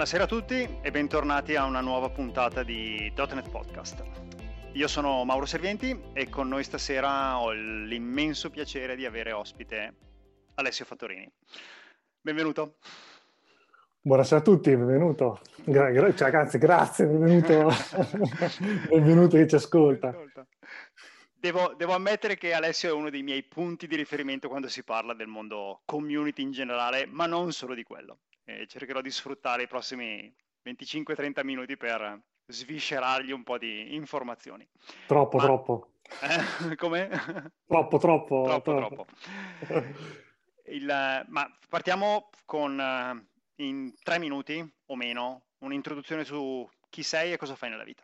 [0.00, 4.02] Buonasera a tutti e bentornati a una nuova puntata di .NET Podcast.
[4.72, 9.94] Io sono Mauro Servienti e con noi stasera ho l'immenso piacere di avere ospite
[10.54, 11.30] Alessio Fattorini.
[12.18, 12.76] Benvenuto.
[14.00, 15.42] Buonasera a tutti, benvenuto.
[15.64, 17.68] Gra- gra- cioè, ragazzi, grazie, benvenuto.
[18.88, 20.16] benvenuto che ci ascolta.
[21.34, 25.12] Devo, devo, ammettere che Alessio è uno dei miei punti di riferimento quando si parla
[25.12, 28.20] del mondo community in generale, ma non solo di quello
[28.58, 30.32] e cercherò di sfruttare i prossimi
[30.64, 34.68] 25-30 minuti per sviscerargli un po' di informazioni.
[35.06, 35.42] Troppo, Ma...
[35.42, 35.90] troppo.
[36.20, 37.08] Eh, come?
[37.66, 38.42] Troppo, troppo.
[38.44, 39.06] Troppo, troppo.
[40.64, 47.36] Il, ma partiamo con, uh, in tre minuti o meno, un'introduzione su chi sei e
[47.36, 48.02] cosa fai nella vita.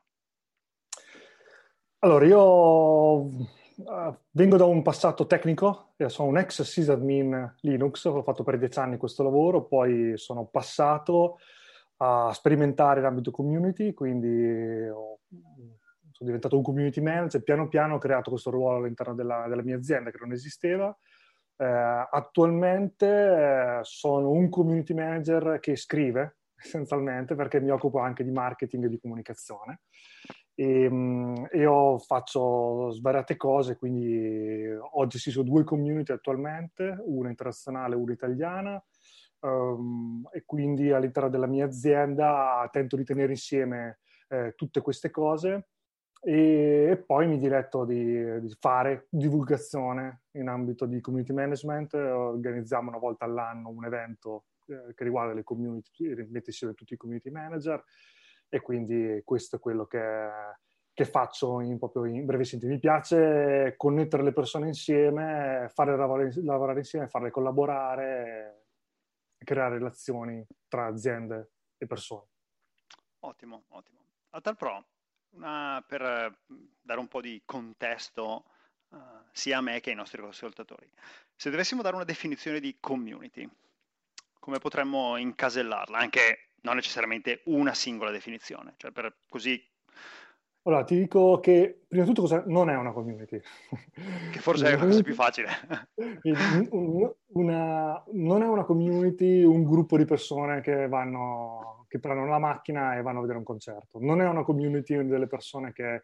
[2.00, 3.30] Allora, io
[3.78, 8.78] Uh, vengo da un passato tecnico, sono un ex sysadmin Linux, ho fatto per dieci
[8.78, 11.38] anni questo lavoro, poi sono passato
[11.98, 18.30] a sperimentare l'ambito community, quindi ho, sono diventato un community manager, piano piano ho creato
[18.30, 20.96] questo ruolo all'interno della, della mia azienda che non esisteva.
[21.58, 28.30] Eh, attualmente eh, sono un community manager che scrive essenzialmente perché mi occupo anche di
[28.30, 29.80] marketing e di comunicazione
[30.58, 37.94] e, ehm, io faccio svariate cose, quindi oggi ci sono due community attualmente, una internazionale
[37.94, 38.84] e una italiana,
[39.40, 43.98] um, e quindi all'interno della mia azienda tento di tenere insieme
[44.28, 45.68] eh, tutte queste cose.
[46.22, 52.88] E, e, poi mi diletto di, di, fare divulgazione in ambito di community management, organizziamo
[52.88, 57.30] una volta all'anno un evento eh, che riguarda le community, mette insieme tutti i community
[57.30, 57.84] manager,
[58.48, 60.28] e quindi questo è quello che,
[60.92, 62.66] che faccio in, proprio in brevissimo.
[62.66, 68.64] Mi piace connettere le persone insieme, fare lavorare, lavorare insieme, farle collaborare,
[69.38, 72.26] creare relazioni tra aziende e persone.
[73.20, 73.98] Ottimo, ottimo.
[74.30, 74.84] A tal pro,
[75.30, 76.38] una, per
[76.80, 78.44] dare un po' di contesto
[78.88, 78.98] uh,
[79.32, 80.90] sia a me che ai nostri ascoltatori,
[81.34, 83.48] se dovessimo dare una definizione di community,
[84.38, 85.98] come potremmo incasellarla?
[85.98, 89.62] Anche non necessariamente una singola definizione, cioè per così...
[90.62, 93.40] Allora, ti dico che prima di tutto cosa non è una community.
[94.32, 95.48] Che forse è la cosa più facile.
[97.28, 102.96] Una, non è una community un gruppo di persone che vanno, che prendono la macchina
[102.96, 103.98] e vanno a vedere un concerto.
[104.00, 106.02] Non è una community delle persone che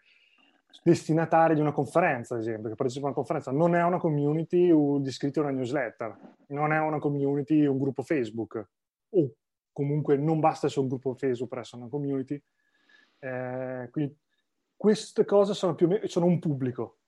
[0.83, 4.73] destinatari di una conferenza, ad esempio, che partecipano a una conferenza, non è una community
[5.01, 6.17] di iscritti a una newsletter,
[6.49, 8.69] non è una community un gruppo Facebook,
[9.11, 9.35] o
[9.73, 12.43] comunque non basta essere un gruppo Facebook per essere una community.
[13.19, 14.17] Eh, quindi
[14.77, 16.99] queste cose sono più o meno sono un pubblico,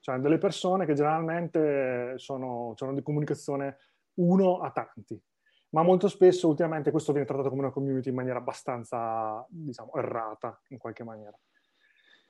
[0.00, 3.78] cioè delle persone che generalmente sono, sono di comunicazione
[4.14, 5.20] uno a tanti.
[5.70, 10.60] Ma molto spesso ultimamente questo viene trattato come una community in maniera abbastanza, diciamo, errata
[10.68, 11.38] in qualche maniera.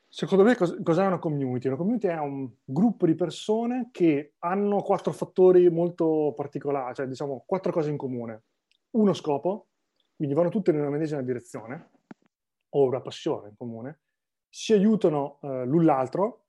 [0.07, 1.67] Secondo me cos- cos'è una community?
[1.67, 7.43] Una community è un gruppo di persone che hanno quattro fattori molto particolari, cioè diciamo
[7.45, 8.45] quattro cose in comune.
[8.91, 9.71] Uno scopo,
[10.23, 11.91] quindi vanno tutte nella medesima direzione,
[12.75, 14.03] o una passione in comune,
[14.49, 16.45] si aiutano eh, l'un l'altro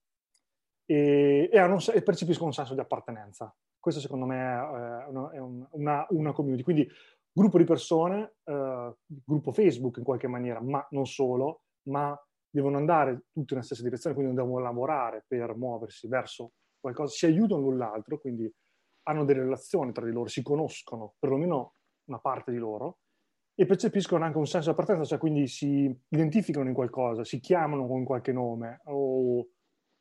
[0.85, 3.51] e, e, hanno, e, percepiscono un senso di appartenenza.
[3.79, 6.61] Questo secondo me è, una, è una, una, community.
[6.61, 6.87] Quindi
[7.31, 12.15] gruppo di persone, eh, gruppo Facebook in qualche maniera, ma non solo, ma
[12.47, 17.61] devono andare tutti nella stessa direzione, quindi devono lavorare per muoversi verso qualcosa, si aiutano
[17.61, 18.47] l'un l'altro, quindi
[19.07, 21.73] hanno delle relazioni tra di loro, si conoscono, perlomeno
[22.05, 22.99] una parte di loro,
[23.55, 27.87] e percepiscono anche un senso di appartenenza, cioè quindi si identificano in qualcosa, si chiamano
[27.87, 29.47] con qualche nome o,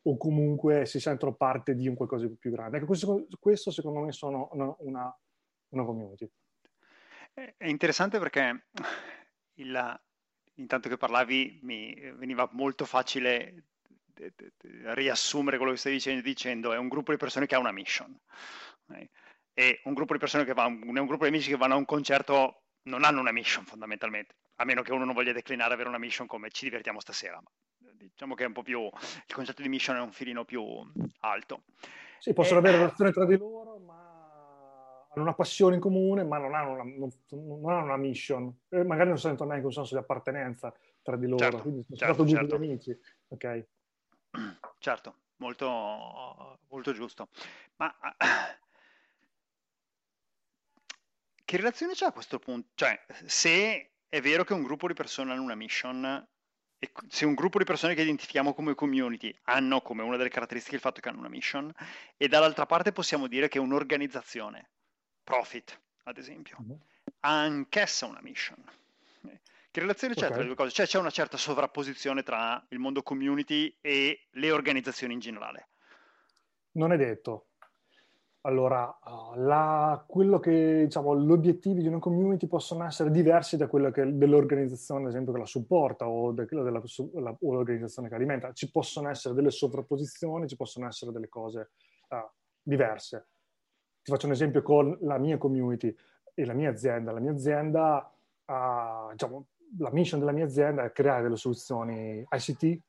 [0.01, 2.77] o comunque si sentono parte di un qualcosa di più grande.
[2.77, 5.19] Ecco, questo, questo secondo me sono una, una,
[5.69, 6.29] una, community.
[7.33, 8.67] È interessante perché
[9.55, 10.01] il,
[10.55, 13.65] intanto che parlavi mi veniva molto facile
[14.93, 18.19] riassumere quello che stai dicendo, dicendo è un gruppo di persone che ha una mission.
[19.55, 21.77] E un gruppo di persone che va, un, un gruppo di amici che vanno a
[21.77, 25.89] un concerto non hanno una mission fondamentalmente, a meno che uno non voglia declinare avere
[25.89, 27.41] una mission come ci divertiamo stasera.
[27.41, 30.63] Ma diciamo che è un po' più il concetto di mission è un filino più
[31.21, 31.63] alto.
[32.19, 32.63] Sì, possono e...
[32.63, 34.03] avere relazione tra di loro, ma
[35.13, 38.53] hanno una passione in comune, ma non hanno una, non, non hanno una mission.
[38.69, 41.43] E magari non sentono neanche un senso di appartenenza tra di loro.
[41.43, 42.57] Certo, quindi sono certo, stato certo.
[42.57, 42.99] di amici.
[43.27, 43.65] Ok.
[44.79, 47.27] Certo, molto, molto giusto.
[47.75, 47.93] Ma
[51.53, 52.69] che relazione c'è a questo punto?
[52.73, 56.27] Cioè, se è vero che un gruppo di persone hanno una mission,
[56.79, 60.77] e se un gruppo di persone che identifichiamo come community hanno come una delle caratteristiche
[60.77, 61.71] il fatto che hanno una mission,
[62.17, 64.71] e dall'altra parte possiamo dire che un'organizzazione,
[65.23, 66.79] profit ad esempio, uh-huh.
[67.19, 68.57] ha anch'essa una mission.
[69.69, 70.31] Che relazione c'è okay.
[70.31, 70.71] tra le due cose?
[70.71, 75.67] Cioè c'è una certa sovrapposizione tra il mondo community e le organizzazioni in generale?
[76.71, 77.49] Non è detto.
[78.45, 80.05] Allora, uh, la,
[80.41, 85.09] che, diciamo, gli obiettivi di una community possono essere diversi da quello che, dell'organizzazione, ad
[85.09, 88.51] esempio, che la supporta o da quello dell'organizzazione che alimenta.
[88.51, 91.71] Ci possono essere delle sovrapposizioni, ci possono essere delle cose
[92.09, 92.29] uh,
[92.61, 93.27] diverse.
[94.01, 95.95] Ti faccio un esempio con la mia community
[96.33, 97.13] e la mia azienda.
[97.13, 98.13] La mia azienda,
[98.45, 99.45] uh, diciamo,
[99.77, 102.81] la mission della mia azienda è creare delle soluzioni ICT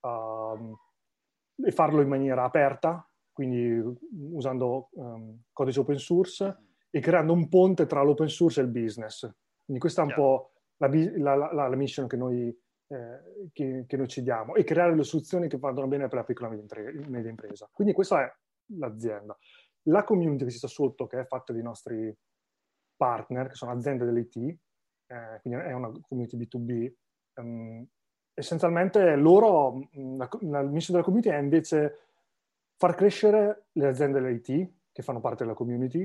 [0.00, 0.74] um,
[1.62, 3.82] e farlo in maniera aperta, quindi
[4.32, 6.56] usando um, codice open source
[6.90, 9.20] e creando un ponte tra l'open source e il business.
[9.64, 12.48] Quindi questa è un po' la, la, la, la, mission che noi,
[12.88, 16.24] eh, che, che noi, ci diamo e creare le soluzioni che vanno bene per la
[16.24, 17.68] piccola e media impresa.
[17.72, 18.32] Quindi questa è
[18.78, 19.36] l'azienda.
[19.86, 22.14] La community che ci sta sotto, che è fatta dei nostri
[22.94, 26.92] partner, che sono aziende dell'IT, eh, quindi è una community B2B,
[27.40, 27.86] um, ehm,
[28.34, 32.11] essenzialmente loro, la, la mission della community è invece
[32.82, 36.02] far crescere le aziende dell'IT che fanno parte della community,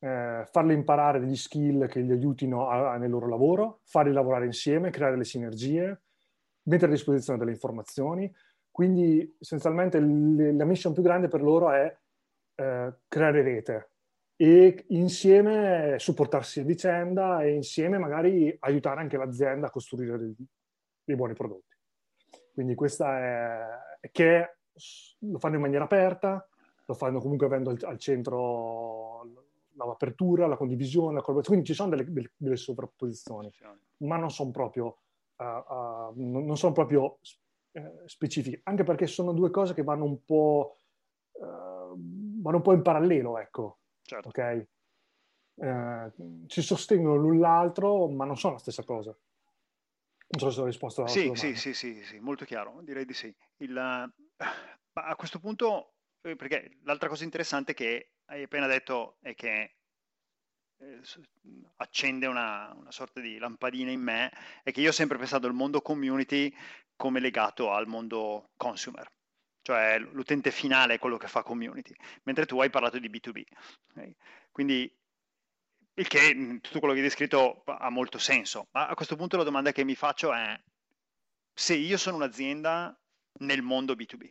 [0.00, 4.46] eh, farle imparare degli skill che gli aiutino a, a, nel loro lavoro, farli lavorare
[4.46, 6.02] insieme, creare delle sinergie,
[6.62, 8.34] mettere a disposizione delle informazioni.
[8.68, 11.96] Quindi essenzialmente le, la mission più grande per loro è
[12.56, 13.90] eh, creare rete
[14.34, 20.34] e insieme supportarsi a vicenda e insieme magari aiutare anche l'azienda a costruire dei,
[21.04, 21.76] dei buoni prodotti.
[22.52, 23.20] Quindi questa
[24.00, 24.57] è che
[25.20, 26.46] lo fanno in maniera aperta,
[26.84, 29.46] lo fanno comunque avendo al, al centro
[29.86, 33.52] l'apertura, la condivisione, la collaborazione, quindi ci sono delle, delle, delle sovrapposizioni,
[33.98, 34.98] ma non sono proprio,
[35.36, 37.18] uh, uh, non sono proprio
[37.72, 40.76] uh, specifiche, anche perché sono due cose che vanno un po',
[41.38, 44.28] vanno un po' in parallelo, ecco, certo.
[44.28, 44.66] ok?
[46.46, 49.10] ci sostengono l'un l'altro, ma non sono la stessa cosa.
[50.30, 51.40] Non so se ho risposto alla sì, domanda.
[51.40, 53.34] Sì, sì, sì, sì, molto chiaro, direi di sì.
[53.56, 59.34] Il, ma a questo punto, eh, perché l'altra cosa interessante che hai appena detto è
[59.34, 59.76] che
[60.78, 61.00] eh,
[61.76, 64.32] accende una, una, sorta di lampadina in me,
[64.62, 66.54] è che io ho sempre pensato al mondo community
[66.96, 69.08] come legato al mondo consumer,
[69.62, 71.94] cioè l'utente finale è quello che fa community,
[72.24, 73.42] mentre tu hai parlato di B2B.
[73.90, 74.16] Okay?
[74.50, 74.92] Quindi
[75.94, 78.68] il che tutto quello che hai descritto ha molto senso.
[78.70, 80.60] Ma a questo punto la domanda che mi faccio è
[81.52, 82.96] se io sono un'azienda
[83.40, 84.30] nel mondo B2B,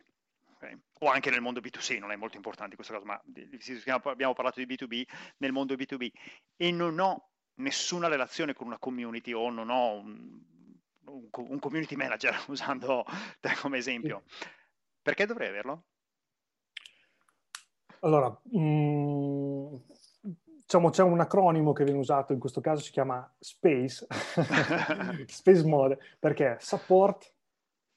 [0.54, 0.78] okay?
[1.00, 4.66] o anche nel mondo B2C, non è molto importante questa cosa, ma abbiamo parlato di
[4.66, 5.02] B2B
[5.38, 6.10] nel mondo B2B
[6.56, 10.40] e non ho nessuna relazione con una community o non ho un,
[11.06, 13.04] un, un community manager, usando
[13.40, 14.24] te come esempio,
[15.02, 15.84] perché dovrei averlo?
[18.00, 19.74] Allora, mh, mm,
[20.68, 24.06] diciamo, c'è un acronimo che viene usato in questo caso, si chiama SPACE,
[25.26, 27.34] Space Mode, perché support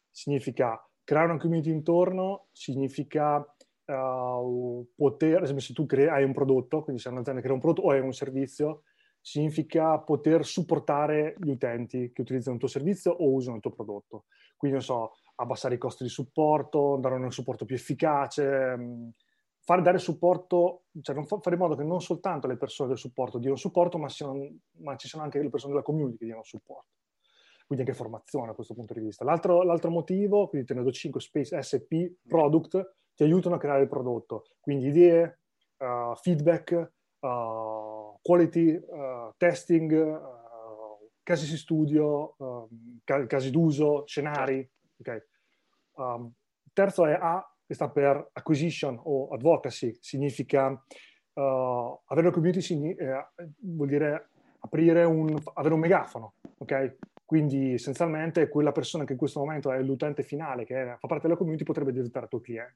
[0.09, 6.33] significa creare una community intorno significa uh, poter, ad esempio se tu crea, hai un
[6.33, 8.83] prodotto, quindi se un'azienda crea un prodotto o hai un servizio,
[9.19, 14.26] significa poter supportare gli utenti che utilizzano il tuo servizio o usano il tuo prodotto.
[14.57, 19.09] Quindi, non so, abbassare i costi di supporto, dare un supporto più efficace, mm,
[19.64, 23.37] fare dare supporto, cioè fa, fare in modo che non soltanto le persone del supporto
[23.37, 24.37] diano supporto, ma, siano,
[24.80, 27.01] ma ci siano anche le persone della community che diano supporto
[27.71, 29.23] quindi anche formazione a questo punto di vista.
[29.23, 34.44] L'altro, l'altro motivo, quindi tenendo 5 Space SP Product, ti aiutano a creare il prodotto,
[34.59, 35.40] quindi idee,
[35.78, 40.19] uh, feedback, uh, quality, uh, testing,
[41.23, 42.35] casi di studio,
[43.06, 44.69] casi d'uso, scenari.
[44.99, 45.21] Okay.
[45.94, 46.30] Um,
[46.73, 50.66] terzo è A, che sta per acquisition o advocacy, significa
[51.35, 53.30] avere una community eh,
[53.61, 56.97] vuol dire aprire un, avere un megafono, ok?
[57.31, 61.38] Quindi essenzialmente quella persona che in questo momento è l'utente finale, che fa parte della
[61.38, 62.76] community, potrebbe diventare tuo cliente.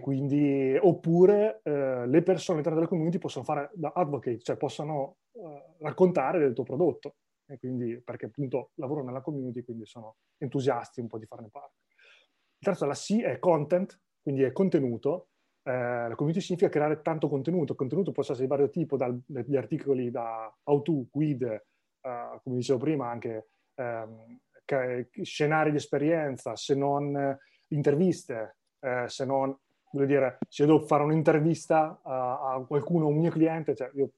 [0.00, 5.74] Quindi, oppure eh, le persone all'interno della community possono fare da advocate, cioè possono eh,
[5.80, 7.16] raccontare del tuo prodotto.
[7.58, 11.80] Quindi, perché appunto lavorano nella community, quindi sono entusiasti un po' di farne parte.
[11.98, 15.28] Il terzo, la C è content, quindi è contenuto.
[15.64, 17.72] Eh, la community significa creare tanto contenuto.
[17.72, 21.66] Il contenuto può essere di vario tipo, dagli articoli da how to, guide,
[22.42, 24.38] come dicevo prima, anche um,
[25.22, 29.56] scenari di esperienza, se non uh, interviste, uh, se non,
[29.92, 34.10] voglio dire, se devo fare un'intervista a qualcuno, un mio cliente, cioè io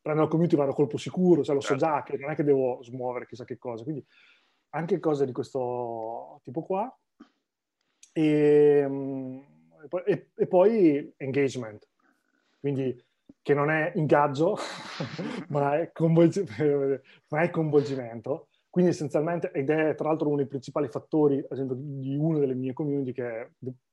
[0.00, 2.12] prendo la community, vado a colpo sicuro, cioè lo so già certo.
[2.12, 3.84] che non è che devo smuovere chissà che cosa.
[3.84, 4.04] Quindi
[4.70, 6.94] anche cose di questo tipo qua.
[8.12, 9.42] E, um,
[9.82, 11.88] e, e, e poi engagement.
[12.60, 13.02] Quindi
[13.42, 14.56] che non è ingaggio,
[15.48, 18.48] ma, è coinvolg- ma è coinvolgimento.
[18.70, 22.54] Quindi essenzialmente, ed è tra l'altro uno dei principali fattori, ad esempio, di una delle
[22.54, 23.48] mie community che è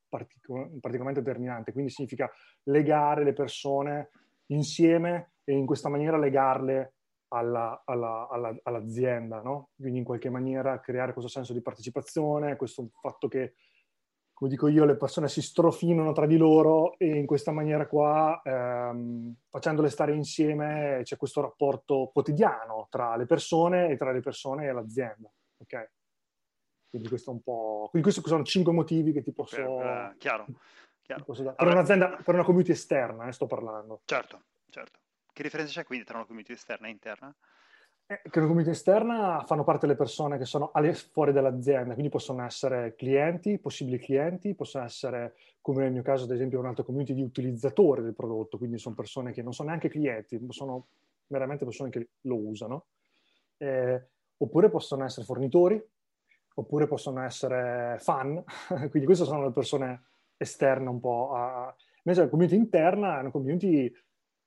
[0.09, 0.47] partic-
[0.79, 1.71] particolarmente determinante.
[1.71, 2.31] Quindi significa
[2.63, 4.09] legare le persone
[4.47, 6.93] insieme e in questa maniera legarle
[7.29, 9.69] alla, alla, alla, all'azienda, no?
[9.75, 13.53] Quindi in qualche maniera creare questo senso di partecipazione, questo fatto che,
[14.41, 18.41] come dico io, le persone si strofinano tra di loro e in questa maniera qua,
[18.43, 24.65] ehm, facendole stare insieme, c'è questo rapporto quotidiano tra le persone e tra le persone
[24.65, 25.31] e l'azienda.
[25.57, 25.91] Ok?
[26.89, 27.85] Quindi questo è un po'...
[27.91, 29.57] Quindi questi sono cinque motivi che ti posso...
[29.57, 30.47] Per, uh, chiaro.
[31.03, 31.23] chiaro.
[31.23, 31.75] Posso per allora...
[31.75, 34.01] un'azienda, per una community esterna, eh, sto parlando.
[34.05, 35.01] Certo, certo.
[35.31, 37.31] Che differenza c'è quindi tra una community esterna e interna?
[38.11, 40.73] Eh, che una community esterna fanno parte le persone che sono
[41.11, 46.31] fuori dall'azienda, quindi possono essere clienti, possibili clienti, possono essere, come nel mio caso, ad
[46.31, 50.45] esempio, un'altra community di utilizzatori del prodotto, quindi sono persone che non sono neanche clienti,
[50.49, 50.87] sono
[51.27, 52.87] veramente persone che lo usano.
[53.55, 55.81] Eh, oppure possono essere fornitori,
[56.55, 58.43] oppure possono essere fan,
[58.89, 60.03] quindi queste sono le persone
[60.35, 61.73] esterne un po' a...
[62.03, 63.89] Invece la community interna è una community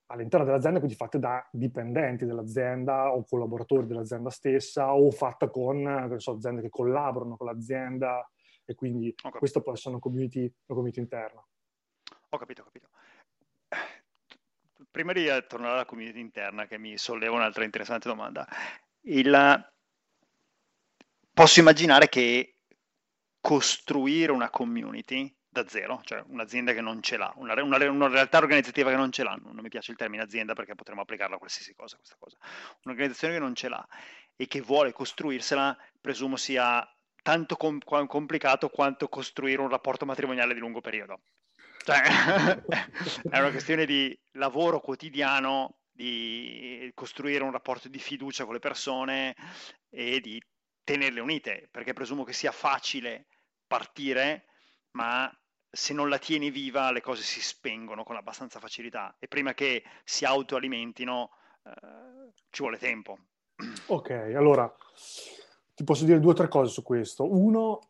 [0.07, 6.33] all'interno dell'azienda, quindi fatte da dipendenti dell'azienda o collaboratori dell'azienda stessa o fatta con so,
[6.33, 8.29] aziende che collaborano con l'azienda
[8.65, 11.45] e quindi questa può essere una community, una community interna.
[12.31, 12.89] Ho capito, ho capito.
[14.91, 18.47] Prima di tornare alla community interna, che mi solleva un'altra interessante domanda,
[19.03, 19.73] il...
[21.33, 22.59] posso immaginare che
[23.41, 28.39] costruire una community da zero, cioè un'azienda che non ce l'ha, una, una, una, realtà
[28.39, 31.39] organizzativa che non ce l'ha, non mi piace il termine azienda perché potremmo applicarla a
[31.39, 32.37] qualsiasi cosa, questa cosa,
[32.83, 33.87] un'organizzazione che non ce l'ha
[34.35, 36.85] e che vuole costruirsela, presumo sia
[37.23, 41.21] tanto com- complicato quanto costruire un rapporto matrimoniale di lungo periodo.
[41.85, 42.03] Cioè,
[43.31, 49.37] è una questione di lavoro quotidiano, di costruire un rapporto di fiducia con le persone
[49.89, 50.43] e di
[50.83, 53.27] tenerle unite, perché presumo che sia facile
[53.67, 54.47] partire,
[54.93, 55.33] ma
[55.75, 59.83] se non la tieni viva le cose si spengono con abbastanza facilità e prima che
[60.05, 61.31] si autoalimentino
[61.65, 63.19] eh, ci vuole tempo.
[63.87, 64.73] Ok, allora
[65.75, 67.31] ti posso dire due o tre cose su questo.
[67.31, 67.81] Uno,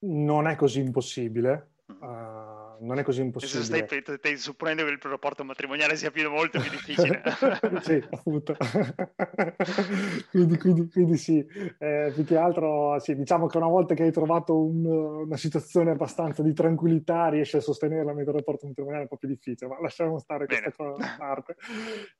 [0.00, 1.76] non è così impossibile.
[1.86, 2.37] Uh,
[2.80, 3.84] non è così impossibile.
[3.84, 7.22] Stai, stai supponendo che il rapporto matrimoniale sia più, molto più difficile.
[7.82, 8.56] sì, appunto.
[10.30, 11.44] quindi, quindi, quindi, sì,
[11.78, 15.90] eh, più che altro sì, diciamo che una volta che hai trovato un, una situazione
[15.90, 19.70] abbastanza di tranquillità riesci a sostenerla mentre il rapporto matrimoniale è un po' più difficile,
[19.70, 20.92] ma lasciamo stare questa Bene.
[20.92, 21.56] cosa da parte.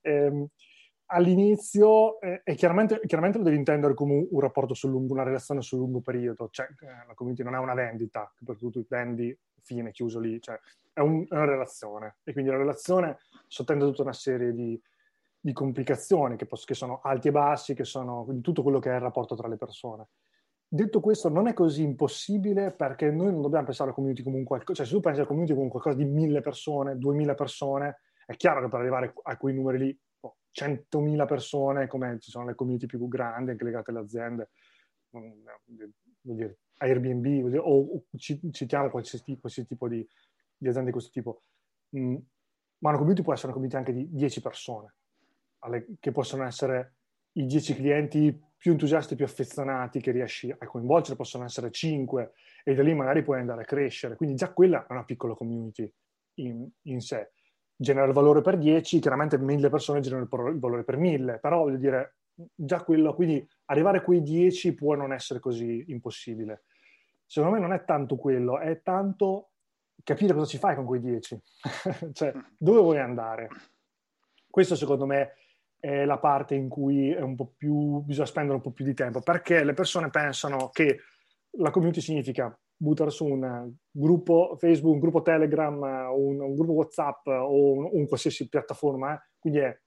[0.01, 0.47] Eh,
[1.11, 5.61] all'inizio, eh, e chiaramente, chiaramente, lo devi intendere come un, rapporto sul lungo, una relazione
[5.61, 9.35] sul lungo periodo, cioè eh, la community non è una vendita, per cui tu vendi,
[9.61, 10.59] fine, chiuso lì, cioè
[10.93, 14.79] è, un, è, una relazione e quindi la relazione sottende tutta una serie di,
[15.39, 18.95] di complicazioni che, posso, che, sono alti e bassi, che sono tutto quello che è
[18.95, 20.09] il rapporto tra le persone.
[20.67, 24.43] Detto questo, non è così impossibile perché noi non dobbiamo pensare alla community come un
[24.43, 28.35] qualcosa, cioè se tu pensi alla community come qualcosa di mille persone, duemila persone, è
[28.35, 29.99] chiaro che per arrivare a quei numeri lì
[30.51, 34.49] 100.000 persone, come ci sono le community più grandi anche legate alle aziende,
[35.11, 38.03] vuol dire, Airbnb, vuol dire, o,
[38.51, 40.05] citiamo qualsiasi, qualsiasi tipo di,
[40.57, 41.41] di, aziende di questo tipo.
[41.97, 42.15] Mm,
[42.79, 44.95] ma una community può essere una community anche di 10 persone,
[45.59, 46.95] alle, che possono essere
[47.33, 52.31] i 10 clienti più entusiasti, più affezionati che riesci a coinvolgere, possono essere 5
[52.63, 54.15] e da lì magari puoi andare a crescere.
[54.15, 55.91] Quindi già quella è una piccola community
[56.35, 57.31] in, in sé
[57.81, 61.77] genera il valore per 10, chiaramente 1000 persone generano il valore per 1000, però voglio
[61.77, 62.17] dire,
[62.53, 66.63] già quello, quindi arrivare a quei 10 può non essere così impossibile.
[67.25, 69.51] Secondo me non è tanto quello, è tanto
[70.03, 71.41] capire cosa ci fai con quei 10,
[72.11, 73.47] cioè dove vuoi andare.
[74.49, 75.35] Questo secondo me
[75.79, 78.93] è la parte in cui è un po' più, bisogna spendere un po' più di
[78.93, 80.99] tempo, perché le persone pensano che
[81.51, 85.81] la community significa buttare su un gruppo Facebook, un gruppo Telegram,
[86.13, 89.21] un, un gruppo WhatsApp o un, un qualsiasi piattaforma, eh?
[89.37, 89.77] quindi è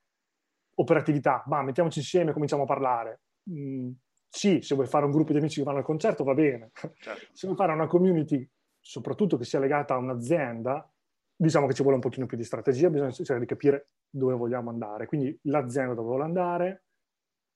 [0.74, 3.22] operatività, ma mettiamoci insieme e cominciamo a parlare.
[3.50, 3.90] Mm,
[4.28, 7.26] sì, se vuoi fare un gruppo di amici che vanno al concerto va bene, certo.
[7.32, 8.46] se vuoi fare una community,
[8.78, 10.90] soprattutto che sia legata a un'azienda,
[11.34, 14.68] diciamo che ci vuole un pochino più di strategia, bisogna cercare di capire dove vogliamo
[14.68, 15.06] andare.
[15.06, 16.84] Quindi l'azienda dove vuole andare,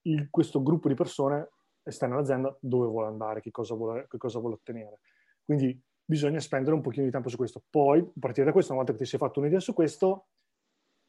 [0.02, 1.50] il, questo gruppo di persone
[1.83, 5.00] esterne all'azienda dove vuole andare, che cosa vuole, che cosa vuole ottenere.
[5.47, 7.62] Quindi bisogna spendere un pochino di tempo su questo.
[7.71, 10.26] Poi, a partire da questo, una volta che ti sei fatto un'idea su questo,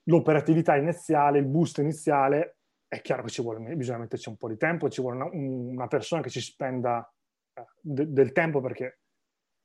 [0.04, 4.58] l'operatività iniziale, il boost iniziale, è chiaro che ci vuole, bisogna metterci un po' di
[4.58, 7.12] tempo, ci vuole una, una persona che ci spenda
[7.54, 9.00] eh, de, del tempo perché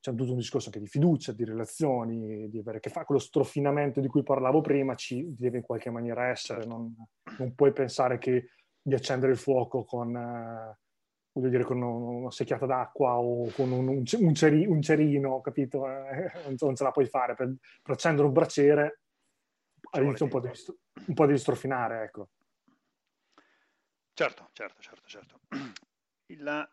[0.00, 4.00] c'è tutto un discorso anche di fiducia, di relazioni, di avere che fa quello strofinamento
[4.00, 6.92] di cui parlavo prima, ci deve in qualche maniera essere, non,
[7.38, 8.48] non puoi pensare che
[8.82, 10.78] di accendere il fuoco con, eh,
[11.32, 15.88] voglio dire, con una secchiata d'acqua o con un, un, un, ceri, un cerino, capito?
[15.88, 17.34] Eh, non, ce la puoi fare.
[17.34, 19.00] Per, per accendere un braciere
[19.90, 20.58] all'inizio un po' devi,
[21.06, 22.28] un po' devi strofinare, ecco.
[24.14, 25.40] Certo, certo, certo, certo.
[26.26, 26.70] Il,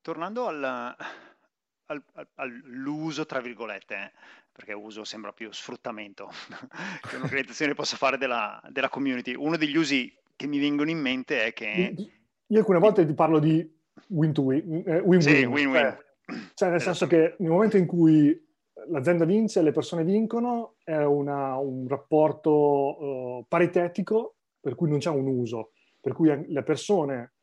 [0.00, 0.64] tornando al,
[1.86, 4.12] al, all'uso, tra virgolette, eh,
[4.52, 6.28] perché uso sembra più sfruttamento
[7.08, 11.44] che un'organizzazione possa fare della, della community, uno degli usi che mi vengono in mente
[11.44, 11.94] è che...
[12.50, 13.68] Io alcune volte ti parlo di
[14.08, 15.20] win to win, eh, win-win.
[15.20, 15.72] Sì, win-win.
[15.72, 15.98] Cioè,
[16.54, 16.96] cioè nel esatto.
[16.96, 18.48] senso che nel momento in cui
[18.88, 24.98] l'azienda vince e le persone vincono, è una, un rapporto uh, paritetico per cui non
[24.98, 27.34] c'è un uso, per cui le persone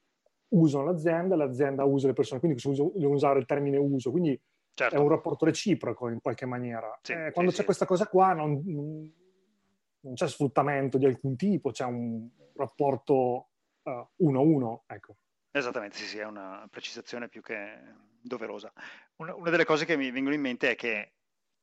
[0.49, 2.61] usano l'azienda, l'azienda usa le persone, quindi
[2.95, 4.39] devo usare il termine uso, quindi
[4.73, 4.95] certo.
[4.95, 6.97] è un rapporto reciproco in qualche maniera.
[7.01, 7.65] Sì, eh, quando sì, c'è sì.
[7.65, 13.47] questa cosa qua non, non, c'è sfruttamento di alcun tipo, c'è un rapporto
[13.91, 15.17] uh, uno a uno, ecco.
[15.51, 17.79] Esattamente, sì, sì, è una precisazione più che
[18.21, 18.71] doverosa.
[19.15, 21.13] Una, una delle cose che mi vengono in mente è che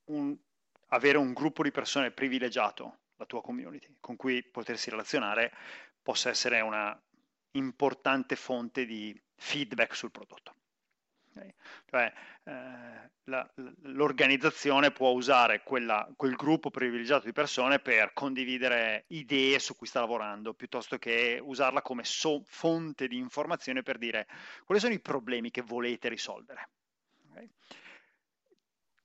[0.06, 0.36] un,
[0.88, 5.52] avere un gruppo di persone privilegiato, la tua community, con cui potersi relazionare,
[6.02, 7.00] possa essere una
[7.52, 10.54] importante fonte di feedback sul prodotto.
[11.86, 12.12] Cioè,
[12.44, 13.50] eh, la,
[13.82, 20.00] l'organizzazione può usare quella, quel gruppo privilegiato di persone per condividere idee su cui sta
[20.00, 24.26] lavorando, piuttosto che usarla come so- fonte di informazione per dire
[24.64, 26.68] quali sono i problemi che volete risolvere.
[27.30, 27.50] Okay?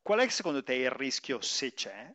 [0.01, 2.11] Qual è secondo te il rischio, se c'è,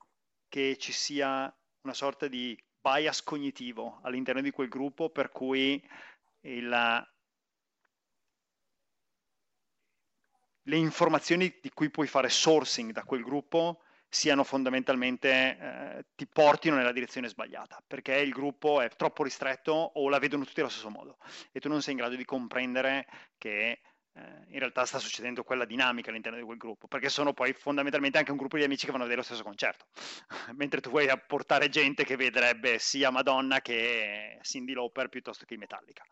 [0.49, 1.52] che ci sia
[1.83, 5.82] una sorta di bias cognitivo all'interno di quel gruppo per cui
[6.41, 7.14] il,
[10.65, 16.77] le informazioni di cui puoi fare sourcing da quel gruppo siano fondamentalmente, eh, ti portino
[16.77, 20.89] nella direzione sbagliata, perché il gruppo è troppo ristretto o la vedono tutti allo stesso
[20.89, 21.19] modo
[21.50, 23.81] e tu non sei in grado di comprendere che
[24.17, 28.19] eh, in realtà sta succedendo quella dinamica all'interno di quel gruppo, perché sono poi fondamentalmente
[28.19, 29.87] anche un gruppo di amici che vanno a vedere lo stesso concerto,
[30.55, 36.05] mentre tu vuoi apportare gente che vedrebbe sia Madonna che Cindy Lauper piuttosto che Metallica.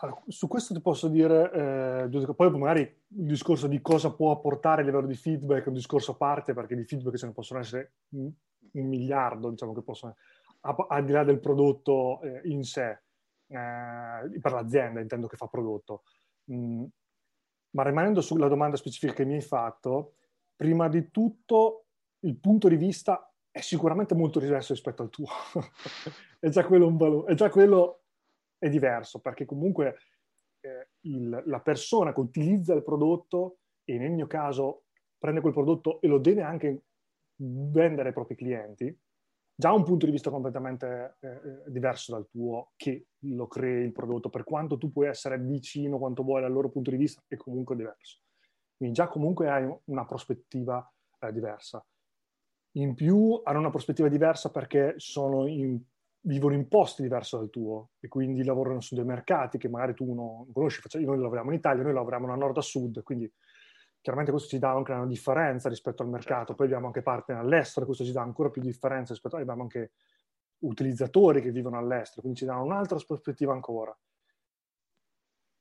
[0.00, 4.82] Allora, su questo ti posso dire, eh, poi magari il discorso di cosa può apportare
[4.82, 7.60] a livello di feedback è un discorso a parte, perché di feedback ce ne possono
[7.60, 8.32] essere un,
[8.72, 10.16] un miliardo, diciamo che possono,
[10.88, 13.02] al di là del prodotto eh, in sé,
[13.46, 16.02] eh, per l'azienda intendo che fa prodotto.
[16.52, 16.84] Mm,
[17.74, 20.14] ma rimanendo sulla domanda specifica che mi hai fatto,
[20.56, 21.86] prima di tutto
[22.20, 25.26] il punto di vista è sicuramente molto diverso rispetto al tuo.
[26.40, 28.02] è, già quello un valore, è già quello
[28.58, 29.96] è diverso, perché comunque
[30.60, 34.84] eh, il, la persona che utilizza il prodotto, e nel mio caso
[35.18, 36.82] prende quel prodotto e lo deve anche
[37.36, 38.96] vendere ai propri clienti,
[39.56, 43.92] già un punto di vista completamente eh, eh, diverso dal tuo che lo crei il
[43.92, 47.36] prodotto, per quanto tu puoi essere vicino quanto vuoi al loro punto di vista, è
[47.36, 48.20] comunque diverso.
[48.76, 51.84] Quindi già comunque hai una prospettiva eh, diversa.
[52.76, 54.96] In più hanno una prospettiva diversa perché
[55.46, 55.80] in,
[56.22, 60.12] vivono in posti diversi dal tuo e quindi lavorano su dei mercati che magari tu
[60.12, 60.80] non conosci.
[61.04, 63.32] Noi lavoriamo in Italia, noi lavoriamo da nord a sud, quindi
[64.04, 66.54] Chiaramente questo ci dà anche una differenza rispetto al mercato, certo.
[66.56, 69.40] poi abbiamo anche partner all'estero, questo ci dà ancora più differenza rispetto a...
[69.40, 69.92] abbiamo anche
[70.58, 73.98] utilizzatori che vivono all'estero, quindi ci dà un'altra prospettiva ancora.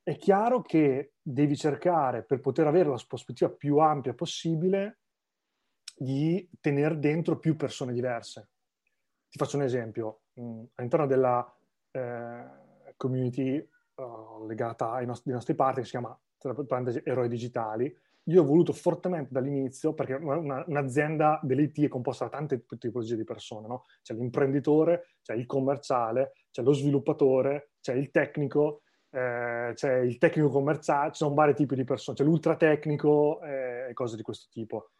[0.03, 4.99] È chiaro che devi cercare, per poter avere la prospettiva più ampia possibile,
[5.95, 8.49] di tenere dentro più persone diverse.
[9.29, 10.23] Ti faccio un esempio.
[10.37, 11.57] Mm, all'interno della
[11.91, 12.45] eh,
[12.97, 17.97] community uh, legata ai nostri, ai nostri partner, che si chiama, tra parentesi, Eroi Digitali,
[18.25, 23.23] io ho voluto fortemente dall'inizio, perché una, un'azienda dell'IT è composta da tante tipologie di
[23.23, 23.83] persone, no?
[24.01, 30.49] C'è l'imprenditore, c'è il commerciale, c'è lo sviluppatore, c'è il tecnico, eh, c'è il tecnico
[30.49, 34.47] commerciale, ci sono vari tipi di persone, c'è l'ultra tecnico eh, e cose di questo
[34.49, 34.91] tipo.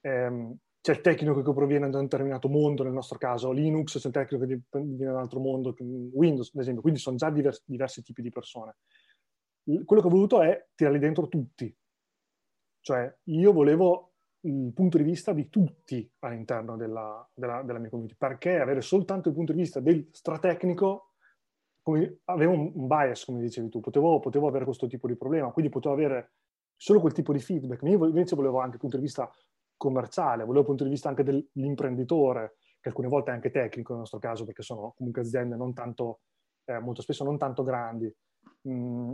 [0.00, 4.06] Eh, c'è il tecnico che proviene da un determinato mondo, nel nostro caso Linux, c'è
[4.06, 7.62] il tecnico che viene da un altro mondo, Windows ad esempio, quindi sono già diversi,
[7.64, 8.76] diversi tipi di persone.
[9.84, 11.74] Quello che ho voluto è tirarli dentro tutti,
[12.88, 14.12] cioè, io volevo
[14.46, 19.28] il punto di vista di tutti all'interno della, della, della mia community, perché avere soltanto
[19.28, 21.12] il punto di vista del stratecnico
[21.82, 25.70] come, avevo un bias, come dicevi tu, potevo, potevo, avere questo tipo di problema, quindi
[25.70, 26.32] potevo avere
[26.76, 27.82] solo quel tipo di feedback.
[27.82, 29.30] Io invece volevo anche il punto di vista
[29.76, 34.00] commerciale, volevo il punto di vista anche dell'imprenditore, che alcune volte è anche tecnico nel
[34.00, 36.20] nostro caso, perché sono comunque aziende non tanto,
[36.64, 38.10] eh, molto spesso non tanto grandi.
[38.66, 39.12] Mm,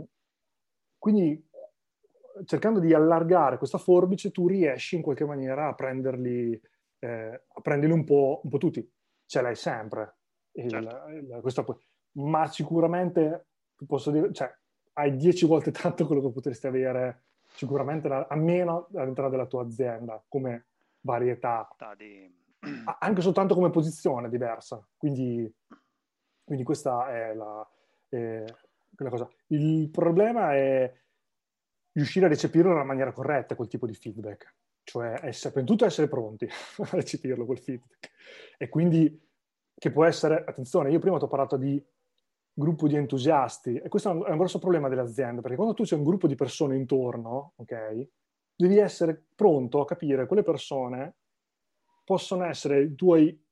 [0.97, 1.45] quindi
[2.43, 6.59] cercando di allargare questa forbice, tu riesci in qualche maniera a prenderli,
[6.99, 8.87] eh, a prenderli un, po', un po' tutti.
[9.25, 10.17] Ce l'hai sempre.
[10.51, 11.07] Il, certo.
[11.09, 11.79] il, questo,
[12.13, 13.47] ma sicuramente,
[13.85, 14.53] posso dire, cioè,
[14.93, 20.67] hai dieci volte tanto quello che potresti avere sicuramente almeno all'interno della tua azienda come
[21.01, 21.67] varietà.
[21.95, 22.33] Di...
[22.99, 24.85] Anche soltanto come posizione diversa.
[24.97, 25.51] Quindi,
[26.43, 27.67] quindi questa è la,
[28.09, 28.43] è
[28.97, 29.29] la cosa.
[29.47, 30.91] Il problema è
[31.95, 34.55] riuscire a recepirlo nella maniera corretta, quel tipo di feedback.
[34.83, 36.45] Cioè, essere, prima di tutto essere pronti
[36.77, 38.11] a recepirlo, quel feedback.
[38.57, 39.21] E quindi,
[39.73, 41.83] che può essere, attenzione, io prima ti ho parlato di
[42.53, 45.95] gruppo di entusiasti, e questo è un, grosso problema delle aziende, perché quando tu c'è
[45.95, 48.07] un gruppo di persone intorno, ok,
[48.55, 51.15] devi essere pronto a capire quelle persone
[52.05, 53.44] possono essere i tuoi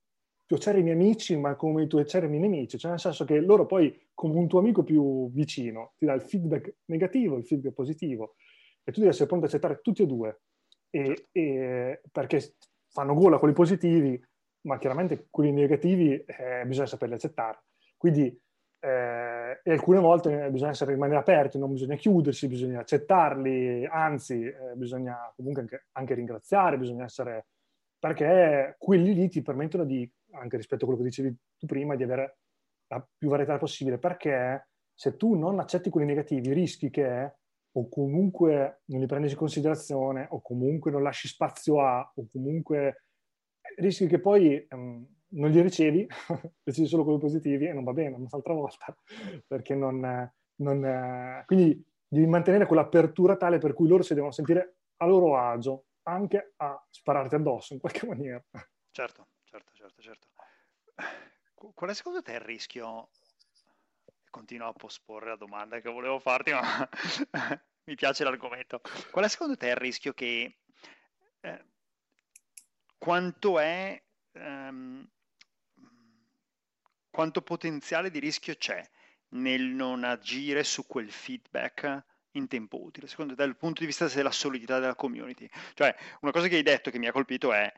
[0.46, 4.08] tuoi acerrimi amici, ma come i tuoi acerrimi nemici, cioè nel senso che loro poi,
[4.14, 8.36] come un tuo amico più vicino, ti dà il feedback negativo, il feedback positivo,
[8.84, 10.42] e tu devi essere pronto ad accettare tutti e due,
[10.90, 12.56] e, e, perché
[12.90, 14.22] fanno gola quelli positivi,
[14.62, 17.64] ma chiaramente quelli negativi eh, bisogna saperli accettare.
[17.98, 18.26] Quindi,
[18.80, 24.76] eh, e alcune volte bisogna essere rimanere aperti, non bisogna chiudersi, bisogna accettarli, anzi, eh,
[24.76, 27.48] bisogna comunque anche, anche ringraziare, bisogna essere
[28.04, 32.04] perché quelli lì ti permettono di anche rispetto a quello che dicevi tu prima, di
[32.04, 32.38] avere
[32.88, 37.36] la più varietà possibile, perché se tu non accetti quelli negativi, rischi che
[37.76, 43.06] o comunque non li prendi in considerazione, o comunque non lasci spazio a, o comunque
[43.78, 46.06] rischi che poi um, non li ricevi,
[46.64, 48.96] ricevi solo quelli positivi e non va bene, un'altra volta,
[49.48, 50.00] perché non...
[50.58, 55.86] non quindi devi mantenere quell'apertura tale per cui loro si devono sentire a loro agio,
[56.04, 58.44] anche a spararti addosso in qualche maniera.
[58.92, 59.28] Certo
[60.00, 60.28] certo.
[61.74, 63.10] Qual è secondo te il rischio?
[64.30, 66.62] Continuo a posporre la domanda che volevo farti, ma
[67.86, 68.82] mi piace l'argomento.
[69.12, 70.58] Qual è secondo te il rischio che
[71.42, 71.66] eh,
[72.98, 75.08] quanto è ehm,
[77.10, 78.84] quanto potenziale di rischio c'è
[79.30, 84.08] nel non agire su quel feedback in tempo utile, secondo te dal punto di vista
[84.08, 85.48] della solidità della community?
[85.76, 87.72] Cioè, una cosa che hai detto che mi ha colpito è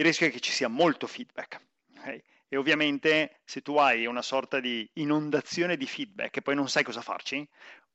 [0.00, 1.60] il rischio è che ci sia molto feedback.
[1.98, 2.22] Okay?
[2.48, 6.82] E ovviamente se tu hai una sorta di inondazione di feedback e poi non sai
[6.82, 7.46] cosa farci,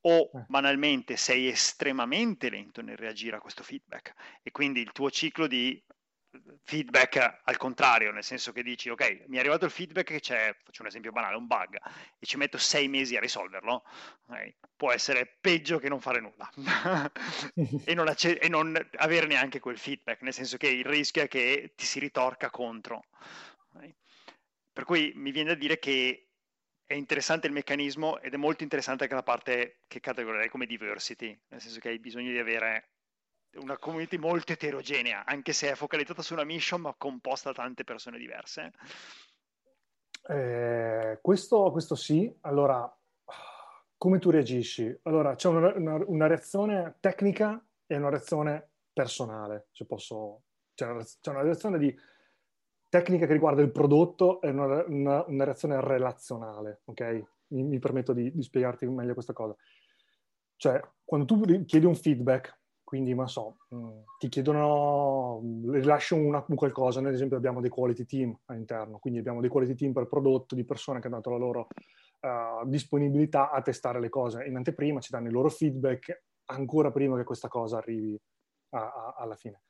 [0.01, 0.45] o eh.
[0.47, 4.13] banalmente sei estremamente lento nel reagire a questo feedback
[4.43, 5.81] e quindi il tuo ciclo di
[6.63, 10.55] feedback al contrario, nel senso che dici ok, mi è arrivato il feedback che c'è,
[10.63, 11.77] faccio un esempio banale, un bug
[12.19, 13.83] e ci metto sei mesi a risolverlo,
[14.27, 16.49] okay, può essere peggio che non fare nulla
[17.85, 21.27] e, non acce- e, non avere neanche quel feedback, nel senso che il rischio è
[21.27, 23.05] che ti si ritorca contro.
[23.73, 23.95] Okay.
[24.71, 26.29] Per cui mi viene da dire che
[26.85, 31.37] è interessante il meccanismo ed è molto interessante anche la parte che categorizzerei come diversity,
[31.47, 32.94] nel senso che hai bisogno di avere
[33.57, 37.83] una community molto eterogenea, anche se è focalizzata su una mission ma composta da tante
[37.83, 38.71] persone diverse.
[40.27, 42.91] Eh, questo, questo, sì, allora
[43.97, 44.99] come tu reagisci?
[45.03, 50.41] Allora c'è una, una, una, reazione tecnica e una reazione personale, se posso...
[50.73, 51.97] C'è una, c'è una reazione di
[52.89, 57.23] tecnica che riguarda il prodotto e una, una reazione relazionale, ok?
[57.47, 59.55] Mi, mi permetto di, di spiegarti meglio questa cosa.
[60.57, 66.99] Cioè, quando tu chiedi un feedback quindi, ma so, mm, ti chiedono, rilascio una, qualcosa,
[66.99, 70.53] noi ad esempio abbiamo dei quality team all'interno, quindi abbiamo dei quality team per prodotto
[70.53, 71.67] di persone che hanno dato la loro
[72.21, 77.17] uh, disponibilità a testare le cose in anteprima, ci danno il loro feedback ancora prima
[77.17, 78.17] che questa cosa arrivi
[78.75, 79.63] a, a, alla fine.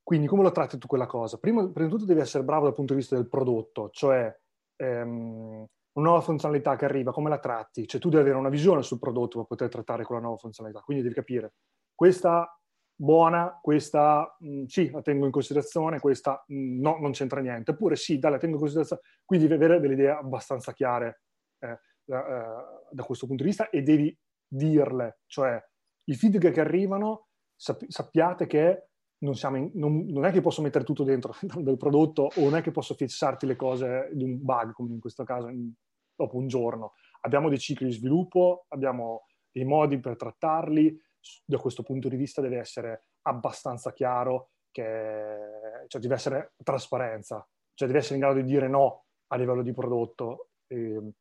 [0.00, 1.38] Quindi come lo tratti tu quella cosa?
[1.38, 4.32] Prima, prima di tutto devi essere bravo dal punto di vista del prodotto, cioè
[4.76, 5.66] ehm,
[5.98, 7.84] una nuova funzionalità che arriva, come la tratti?
[7.84, 11.02] Cioè tu devi avere una visione sul prodotto per poter trattare quella nuova funzionalità, quindi
[11.02, 11.54] devi capire
[11.98, 12.56] questa
[12.94, 17.40] buona, questa mh, mm, sì, la tengo in considerazione, questa mh, mm, no, non c'entra
[17.40, 21.22] niente, oppure sì, dai, la tengo in considerazione, quindi devi avere delle idee abbastanza chiare
[21.58, 25.60] eh, da, eh, da, questo punto di vista e devi dirle, cioè
[26.04, 28.90] i feedback che arrivano sapp- sappiate che
[29.24, 32.62] non, in, non, non, è che posso mettere tutto dentro del prodotto o non è
[32.62, 35.72] che posso fissarti le cose di un bug, come in questo caso, in,
[36.14, 36.92] dopo un giorno.
[37.22, 40.96] Abbiamo dei cicli di sviluppo, abbiamo dei modi per trattarli,
[41.44, 47.88] da questo punto di vista deve essere abbastanza chiaro che cioè, deve essere trasparenza, cioè
[47.88, 51.12] deve essere in grado di dire no a livello di prodotto eh,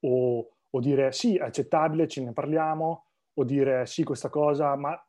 [0.00, 5.00] o, o, dire sì, è accettabile, ce ne parliamo, o dire sì, questa cosa, ma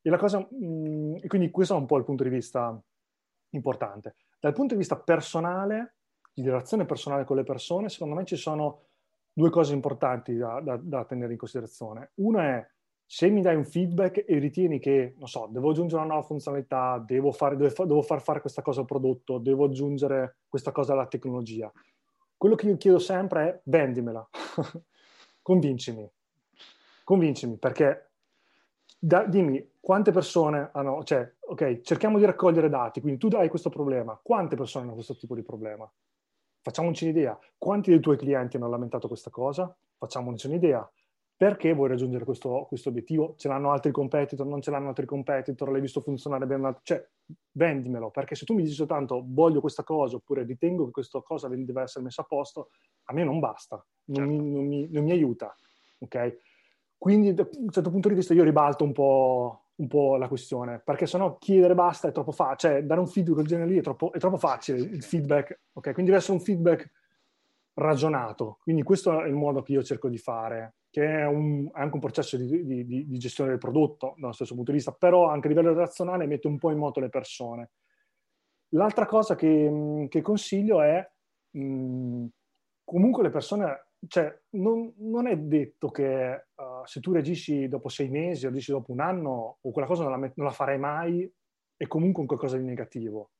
[0.00, 2.80] e la cosa, mh, mm, e quindi questo è un po' il punto di vista
[3.50, 4.16] importante.
[4.38, 5.96] Dal punto di vista personale,
[6.32, 8.86] di relazione personale con le persone, secondo me ci sono
[9.32, 12.12] due cose importanti da, da, da tenere in considerazione.
[12.14, 12.68] Una è
[13.10, 17.02] se mi dai un feedback e ritieni che, non so, devo aggiungere una nuova funzionalità,
[17.04, 21.72] devo, fare, devo far fare questa cosa al prodotto, devo aggiungere questa cosa alla tecnologia,
[22.36, 24.28] quello che io chiedo sempre è vendimela,
[25.40, 26.06] convincimi,
[27.02, 28.10] convincimi, perché
[28.98, 33.70] da, dimmi quante persone hanno, cioè, ok, cerchiamo di raccogliere dati, quindi tu hai questo
[33.70, 35.90] problema, quante persone hanno questo tipo di problema?
[36.60, 39.74] Facciamoci un'idea, quanti dei tuoi clienti hanno lamentato questa cosa?
[39.96, 40.86] Facciamoci un'idea,
[41.38, 43.34] perché vuoi raggiungere questo, questo, obiettivo?
[43.36, 46.80] Ce l'hanno altri competitor, non ce l'hanno altri competitor, l'hai visto funzionare bene?
[46.82, 47.08] Cioè,
[47.52, 51.46] vendimelo, perché se tu mi dici soltanto voglio questa cosa oppure ritengo che questa cosa
[51.46, 52.70] deve essere messa a posto,
[53.04, 54.32] a me non basta, non, certo.
[54.32, 55.54] mi, non, mi, non mi, aiuta,
[55.98, 56.38] ok?
[56.98, 60.80] Quindi da un certo punto di vista io ribalto un po', un po la questione,
[60.84, 63.82] perché sennò chiedere basta è troppo facile, cioè dare un feedback del genere lì è
[63.82, 65.92] troppo, è troppo facile, il feedback, ok?
[65.92, 66.90] Quindi deve essere un feedback
[67.74, 71.94] ragionato, quindi questo è il modo che io cerco di fare che è, un, anche
[71.94, 75.46] un processo di, di, di, gestione del prodotto dallo stesso punto di vista, però anche
[75.46, 77.70] a livello relazionale mette un po' in moto le persone.
[78.70, 81.06] L'altra cosa che, che consiglio è
[81.50, 82.26] mh,
[82.84, 88.08] comunque le persone, cioè non, non è detto che uh, se tu reagisci dopo sei
[88.08, 91.30] mesi o reagisci dopo un anno o quella cosa non la, non la farai mai
[91.76, 93.30] è comunque un qualcosa di negativo.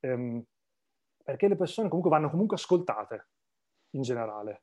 [0.00, 0.44] Um,
[1.22, 3.28] perché le persone comunque vanno comunque ascoltate
[3.90, 4.62] in generale.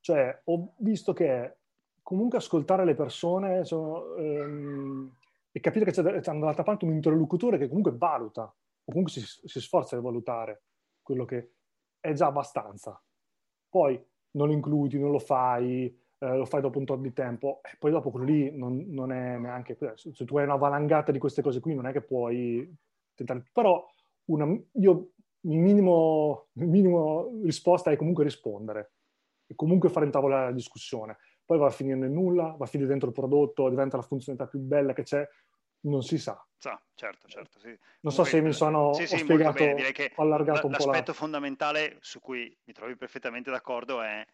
[0.00, 1.58] Cioè, ho visto che
[2.06, 5.12] comunque ascoltare le persone sono, ehm,
[5.50, 9.20] e capire che c'è, c'è dall'altra parte un interlocutore che comunque valuta, o comunque si,
[9.22, 10.62] si sforza di valutare
[11.02, 11.54] quello che
[11.98, 13.02] è già abbastanza.
[13.68, 14.00] Poi
[14.32, 15.86] non lo includi, non lo fai,
[16.18, 19.10] eh, lo fai dopo un tot di tempo, e poi dopo quello lì non, non
[19.10, 19.76] è neanche...
[19.96, 22.72] Se tu hai una valangata di queste cose qui, non è che puoi
[23.14, 23.42] tentare...
[23.52, 23.84] Però
[24.26, 28.92] una, io, il minimo, minimo risposta è comunque rispondere
[29.44, 31.16] e comunque fare intavolare la discussione
[31.46, 34.48] poi va a finire nel nulla, va a finire dentro il prodotto, diventa la funzionalità
[34.48, 35.26] più bella che c'è,
[35.82, 36.44] non si sa.
[36.58, 37.58] Sa, certo, certo.
[37.60, 37.78] Sì.
[38.00, 41.16] Non so se mi sono sì, sì, spiegato, Direi che allargato un po' L'aspetto la...
[41.16, 44.26] fondamentale su cui mi trovi perfettamente d'accordo è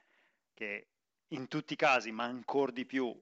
[0.55, 0.89] che
[1.29, 3.15] in tutti i casi, ma ancora di più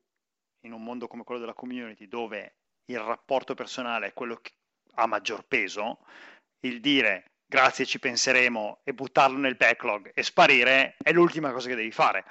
[0.61, 4.53] in un mondo come quello della community, dove il rapporto personale è quello che
[4.95, 5.99] ha maggior peso,
[6.61, 11.75] il dire grazie, ci penseremo e buttarlo nel backlog e sparire è l'ultima cosa che
[11.75, 12.25] devi fare.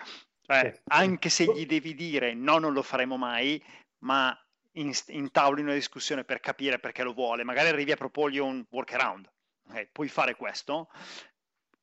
[0.51, 3.63] Cioè, anche se gli devi dire no, non lo faremo mai,
[3.99, 4.35] ma
[4.73, 9.29] in, intauli una discussione per capire perché lo vuole, magari arrivi a proporgli un workaround.
[9.69, 10.89] Okay, puoi fare questo,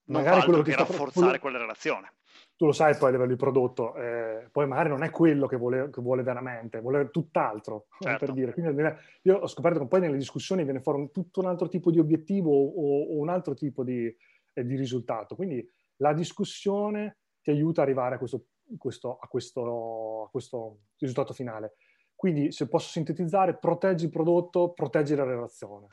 [0.07, 1.39] non magari quello che rafforzare quello...
[1.39, 2.15] quella relazione.
[2.57, 5.57] Tu lo sai poi a livello di prodotto, eh, poi magari non è quello che
[5.57, 8.25] vuole, che vuole veramente, vuole tutt'altro, certo.
[8.25, 8.53] per dire.
[8.53, 8.83] Quindi
[9.23, 12.01] io ho scoperto che poi nelle discussioni viene fuori un, tutto un altro tipo di
[12.01, 14.13] obiettivo o, o un altro tipo di,
[14.55, 15.37] eh, di risultato.
[15.37, 15.65] Quindi
[15.97, 18.47] la discussione ti aiuta ad arrivare a questo
[18.79, 21.75] questo, a, questo, a questo risultato finale.
[22.15, 25.89] Quindi, se posso sintetizzare, proteggi il prodotto, proteggi la relazione.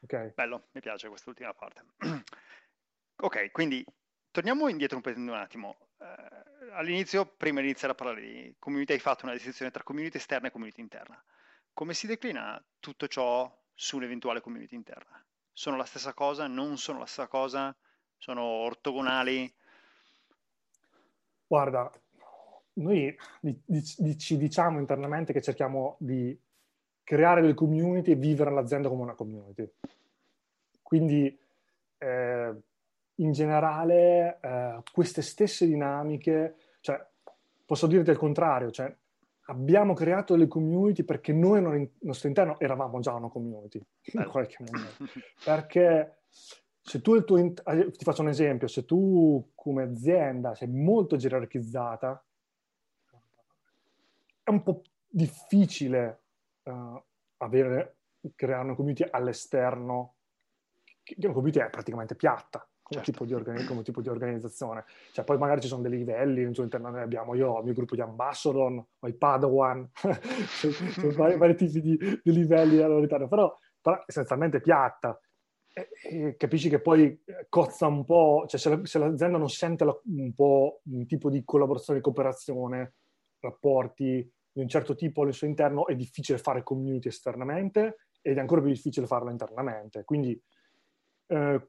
[0.00, 0.32] Okay.
[0.34, 1.84] Bello, mi piace quest'ultima parte.
[3.16, 3.84] ok, quindi
[4.30, 5.88] torniamo indietro un, un attimo.
[5.96, 10.18] Uh, all'inizio, prima di iniziare a parlare di community, hai fatto una distinzione tra community
[10.18, 11.20] esterna e community interna.
[11.72, 15.20] Come si declina tutto ciò su un'eventuale community interna?
[15.52, 16.46] Sono la stessa cosa?
[16.46, 17.76] Non sono la stessa cosa?
[18.16, 19.52] Sono ortogonali?
[21.46, 21.90] Guarda,
[22.74, 23.16] noi
[24.18, 26.38] ci diciamo internamente che cerchiamo di
[27.02, 29.70] creare le community e vivere l'azienda come una community.
[30.82, 31.38] Quindi,
[31.98, 32.54] eh,
[33.16, 37.04] in generale, eh, queste stesse dinamiche, cioè,
[37.64, 38.94] posso dirti il contrario, cioè,
[39.46, 43.80] abbiamo creato le community perché noi al nostro interno eravamo già una community,
[44.12, 45.10] in qualche modo.
[45.44, 46.16] perché
[46.86, 52.24] se tu il tuo, ti faccio un esempio, se tu come azienda sei molto gerarchizzata,
[54.44, 56.20] è un po' difficile
[56.62, 57.02] uh,
[57.38, 57.96] avere,
[58.36, 60.14] creare una community all'esterno,
[61.02, 63.10] che una community è praticamente piatta come, certo.
[63.10, 64.84] tipo, di organi- come tipo di organizzazione.
[65.10, 67.64] Cioè, poi magari ci sono dei livelli, nel suo interno noi abbiamo, io ho il
[67.64, 73.26] mio gruppo di ambassador, ho i padawan, sono vari, vari, tipi di, di livelli all'interno,
[73.26, 75.18] però, però essenzialmente piatta
[76.36, 80.34] capisci che poi cozza un po', cioè se, la, se l'azienda non sente la, un
[80.34, 82.94] po' un tipo di collaborazione, cooperazione,
[83.40, 88.40] rapporti di un certo tipo al suo interno, è difficile fare community esternamente ed è
[88.40, 90.04] ancora più difficile farlo internamente.
[90.04, 90.40] Quindi
[91.26, 91.68] eh,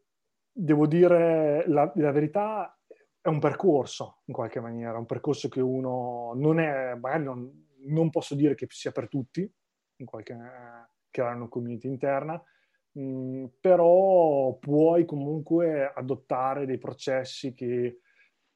[0.51, 2.79] devo dire la, la, verità,
[3.19, 8.09] è un percorso in qualche maniera, un percorso che uno non è, magari non, non
[8.09, 9.51] posso dire che sia per tutti,
[9.97, 12.41] in qualche, eh, che hanno community interna,
[12.97, 17.99] Mm, però puoi comunque adottare dei processi che,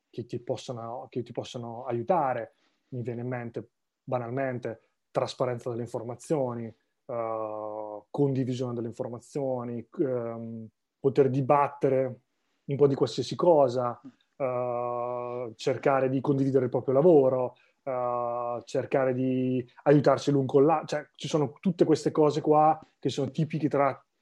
[0.09, 2.55] che, ti possono, che, ti possono, aiutare.
[2.89, 3.69] Mi viene in mente
[4.03, 6.73] banalmente trasparenza delle informazioni,
[7.05, 10.67] uh, condivisione delle informazioni, um,
[10.99, 12.21] poter dibattere
[12.65, 13.99] un po' di qualsiasi cosa,
[14.37, 20.97] uh, cercare di condividere il proprio lavoro, uh, cercare di aiutarsi l'un con l'altro.
[20.97, 23.67] Cioè, ci sono tutte queste cose qua che sono tipiche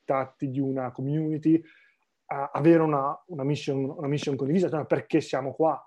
[0.10, 1.62] trattati di una community,
[2.26, 5.84] avere una, una, mission, una mission condivisa, cioè perché siamo qua.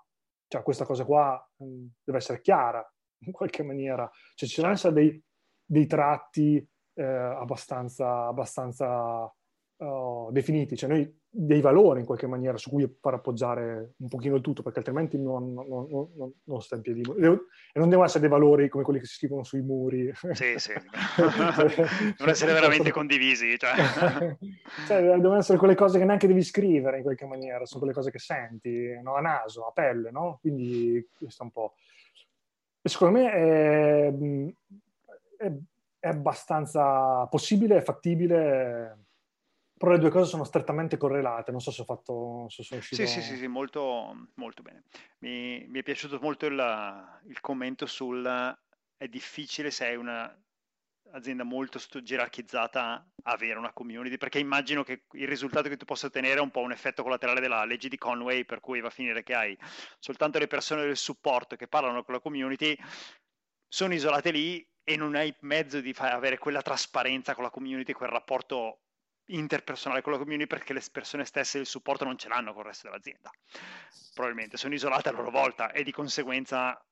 [0.47, 2.85] Cioè, questa cosa qua mm, deve essere chiara
[3.25, 4.09] in qualche maniera.
[4.35, 5.23] Cioè, ci devono essere dei,
[5.65, 9.23] dei tratti eh, abbastanza, abbastanza
[9.77, 14.35] uh, definiti, cioè noi dei valori in qualche maniera su cui far appoggiare un pochino
[14.35, 17.01] il tutto, perché altrimenti non, non, non, non sta in piedi.
[17.01, 20.13] E non devono essere dei valori come quelli che si scrivono sui muri.
[20.33, 20.73] Sì, sì.
[21.17, 23.57] devono essere veramente condivisi.
[23.57, 23.73] Cioè.
[24.85, 28.11] cioè, devono essere quelle cose che neanche devi scrivere in qualche maniera, sono quelle cose
[28.11, 29.15] che senti, no?
[29.15, 30.37] a naso, a pelle, no?
[30.39, 31.73] Quindi questo è un po'...
[32.79, 34.13] E secondo me è,
[35.37, 35.51] è,
[35.97, 39.02] è abbastanza possibile, fattibile
[39.77, 42.47] però le due cose sono strettamente correlate, non so se ho fatto...
[42.49, 43.05] Se sono uscito...
[43.05, 44.83] Sì, sì, sì, sì, molto, molto bene.
[45.19, 48.57] Mi, mi, è piaciuto molto il, il, commento sul
[48.95, 55.67] è difficile se hai un'azienda molto gerarchizzata avere una community, perché immagino che il risultato
[55.67, 58.59] che tu possa ottenere è un po' un effetto collaterale della legge di Conway, per
[58.59, 59.57] cui va a finire che hai
[59.99, 62.77] soltanto le persone del supporto che parlano con la community,
[63.67, 67.93] sono isolate lì e non hai mezzo di fa- avere quella trasparenza con la community,
[67.93, 68.82] quel rapporto
[69.35, 72.67] interpersonale con la community perché le persone stesse il supporto non ce l'hanno con il
[72.67, 73.31] resto dell'azienda.
[74.13, 76.83] Probabilmente sono isolate a loro volta e di conseguenza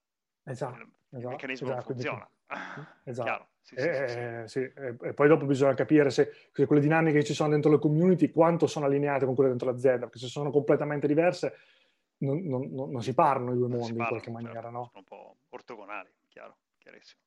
[0.43, 2.29] esatto, il esatto, meccanismo esatto, non funziona.
[3.05, 3.47] Esatto.
[3.61, 7.33] Sì, sì, eh, sì, e poi dopo bisogna capire se, se, quelle dinamiche che ci
[7.33, 11.07] sono dentro le community quanto sono allineate con quelle dentro l'azienda, perché se sono completamente
[11.07, 11.53] diverse
[12.17, 14.83] non, non, non si parlano i due mondi in qualche maniera, certo, no?
[14.91, 17.21] Sono un po' ortogonali, chiaro, chiarissimo.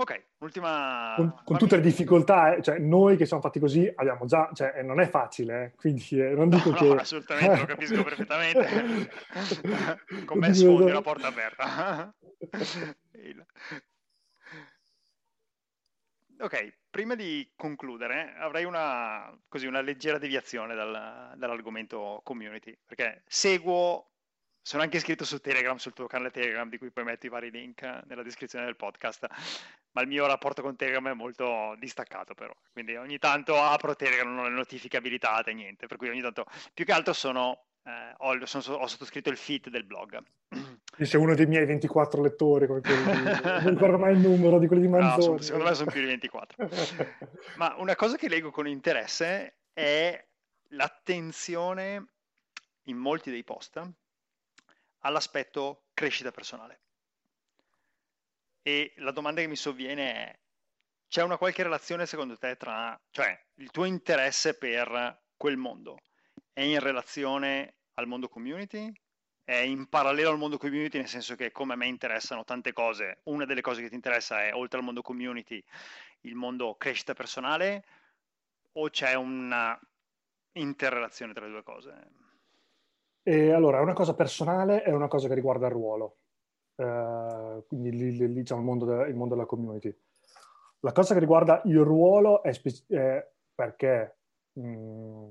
[0.00, 1.14] Ok, ultima...
[1.16, 4.80] Con, con tutte le difficoltà, eh, cioè noi che siamo fatti così abbiamo già, cioè
[4.82, 6.86] non è facile, eh, quindi eh, non dico no, che...
[6.86, 9.10] No, assolutamente, lo capisco perfettamente.
[10.24, 12.14] con me sfondi la porta aperta.
[16.38, 24.12] ok, prima di concludere avrei una, così, una leggera deviazione dal, dall'argomento community, perché seguo
[24.68, 27.50] sono anche iscritto su Telegram, sul tuo canale Telegram, di cui poi metto i vari
[27.50, 29.26] link nella descrizione del podcast.
[29.92, 32.52] Ma il mio rapporto con Telegram è molto distaccato, però.
[32.70, 35.86] Quindi ogni tanto apro Telegram, non ho le notifiche abilitate, niente.
[35.86, 39.70] Per cui ogni tanto, più che altro, sono, eh, ho, sono, ho, sottoscritto il feed
[39.70, 40.22] del blog.
[41.00, 43.40] Sei uno dei miei 24 lettori, come quelli di...
[43.42, 45.16] non ricordo mai il numero di quelli di Manzoni.
[45.16, 46.68] No, sono, secondo me sono più di 24.
[47.56, 50.22] Ma una cosa che leggo con interesse è
[50.72, 52.04] l'attenzione
[52.82, 53.82] in molti dei post
[55.00, 56.80] all'aspetto crescita personale.
[58.62, 60.38] E la domanda che mi sovviene è,
[61.08, 65.98] c'è una qualche relazione secondo te tra, cioè il tuo interesse per quel mondo
[66.58, 68.92] è in relazione al mondo community?
[69.44, 73.20] È in parallelo al mondo community nel senso che come a me interessano tante cose,
[73.24, 75.62] una delle cose che ti interessa è oltre al mondo community
[76.22, 77.84] il mondo crescita personale
[78.72, 79.78] o c'è una
[80.54, 82.10] interrelazione tra le due cose?
[83.28, 86.16] E allora, è una cosa personale e una cosa che riguarda il ruolo,
[86.76, 89.94] eh, quindi lì, lì, diciamo il mondo, de- il mondo, della community.
[90.80, 94.16] La cosa che riguarda il ruolo è, spe- è perché
[94.54, 95.28] mh, mm,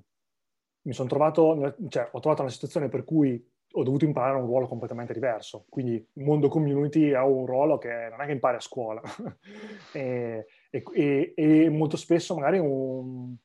[0.83, 4.67] mi sono trovato, cioè ho trovato una situazione per cui ho dovuto imparare un ruolo
[4.67, 5.65] completamente diverso.
[5.67, 9.01] Quindi il mondo community ha un ruolo che non è che impari a scuola.
[9.91, 13.35] e, e, e, molto spesso magari un,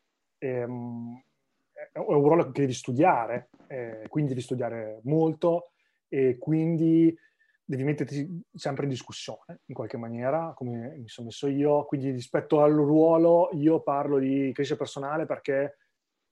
[0.41, 1.23] um,
[1.93, 5.73] è un ruolo che devi studiare, eh, quindi devi studiare molto
[6.09, 7.15] e quindi
[7.65, 11.85] devi metterti sempre in discussione in qualche maniera, come mi sono messo io.
[11.85, 15.77] Quindi rispetto al ruolo io parlo di crescita personale perché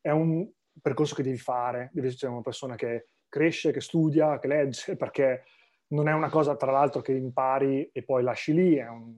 [0.00, 0.48] è un
[0.80, 5.44] percorso che devi fare, devi essere una persona che cresce, che studia, che legge, perché
[5.88, 9.14] non è una cosa tra l'altro che impari e poi lasci lì, un,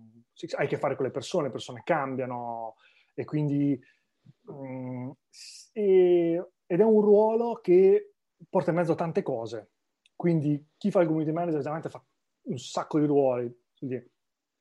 [0.57, 2.77] hai a che fare con le persone, le persone cambiano
[3.15, 3.81] e quindi
[4.51, 5.11] Mm,
[5.73, 8.15] ed è un ruolo che
[8.49, 9.71] porta in mezzo tante cose.
[10.17, 12.05] Quindi chi fa il community manager generalmente fa
[12.45, 13.55] un sacco di ruoli.
[13.77, 14.11] Quindi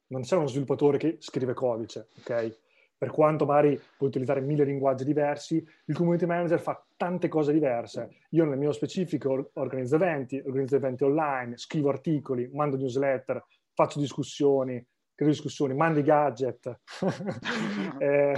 [0.08, 2.60] non c'è uno sviluppatore che scrive codice, ok?
[2.98, 8.18] Per quanto magari puoi utilizzare mille linguaggi diversi, il community manager fa tante cose diverse.
[8.32, 14.86] Io nel mio specifico organizzo eventi, organizzo eventi online, scrivo articoli, mando newsletter, faccio discussioni,
[15.22, 16.80] creo discussioni, mandi gadget,
[18.00, 18.36] eh,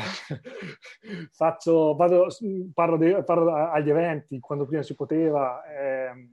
[1.31, 2.27] faccio, vado,
[2.73, 6.29] parlo, de, parlo, agli eventi quando prima si poteva, eh,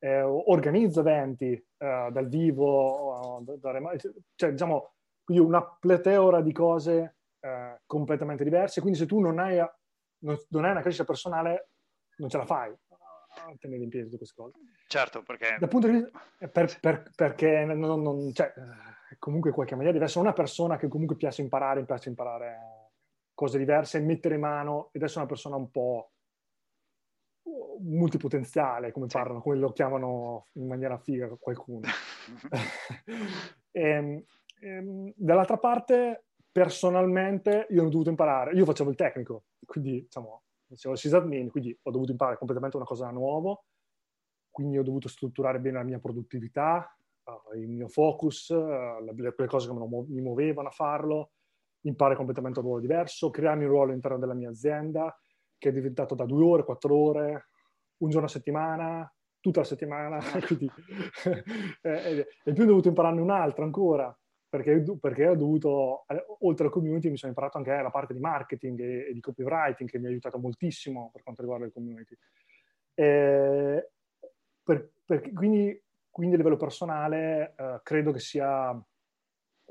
[0.00, 3.96] eh, organizzo eventi eh, dal vivo, da, da,
[4.34, 4.92] cioè diciamo,
[5.24, 8.80] quindi una pletora di cose eh, completamente diverse.
[8.80, 9.56] Quindi se tu non hai,
[10.18, 11.70] non, non hai una crescita personale,
[12.18, 12.76] non ce la fai
[13.30, 14.58] a tenere in piedi tutte queste cose.
[14.86, 15.56] Certo, perché...
[15.58, 16.10] Dal punto di vista...
[16.50, 18.52] Per, per, perché non, non, cioè,
[19.18, 22.76] comunque in qualche maniera deve essere una persona che comunque piace imparare, piace imparare
[23.34, 26.10] cose diverse, mettere mano, ed essere una persona un po'
[27.80, 31.86] multipotenziale, come parlano, come lo chiamano in maniera figa qualcuno.
[33.70, 34.22] e, ehm,
[34.60, 40.42] e, ehm, dall'altra parte, personalmente, io ho dovuto imparare, io facevo il tecnico, quindi diciamo,
[40.68, 43.56] facevo il sysadmin, quindi ho dovuto imparare completamente una cosa nuova,
[44.50, 46.97] quindi ho dovuto strutturare bene la mia produttività,
[47.28, 51.32] uh, il mio focus, uh, le, le, cose che mi muovevano a farlo,
[51.82, 55.16] imparare completamente un ruolo diverso, crearmi un ruolo all'interno della mia azienda,
[55.56, 57.48] che è diventato da due ore, quattro ore,
[57.98, 60.70] un giorno a settimana, tutta la settimana, quindi,
[61.82, 64.16] e più ho dovuto impararne un altro ancora,
[64.48, 68.20] perché, perché, ho dovuto, eh, oltre alla community, mi sono imparato anche la parte di
[68.20, 72.16] marketing e, e, di copywriting che mi ha aiutato moltissimo per quanto riguarda le community.
[72.94, 75.82] Per, per, quindi,
[76.18, 78.82] quindi, a livello personale eh, credo che sia, mh,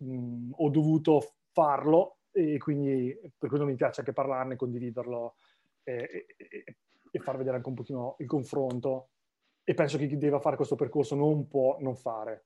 [0.03, 5.35] mm, ho dovuto farlo e quindi per quello mi piace anche parlarne, condividerlo
[5.83, 6.75] e, e,
[7.11, 9.09] e far vedere anche un pochino il confronto.
[9.63, 12.45] E penso che chi deve fare questo percorso non può non fare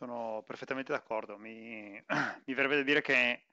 [0.00, 1.36] sono perfettamente d'accordo.
[1.36, 1.92] Mi,
[2.46, 3.44] mi verrebbe da dire che